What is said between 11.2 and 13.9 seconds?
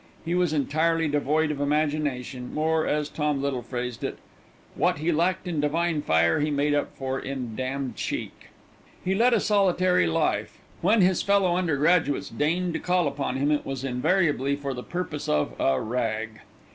fellow undergraduates deigned to call upon him it was